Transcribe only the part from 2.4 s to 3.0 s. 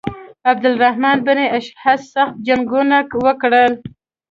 جنګونه